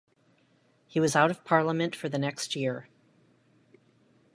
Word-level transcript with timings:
He 0.87 0.99
was 0.99 1.15
out 1.15 1.29
of 1.29 1.45
Parliament 1.45 1.95
for 1.95 2.09
the 2.09 2.17
next 2.17 2.55
year. 2.55 2.89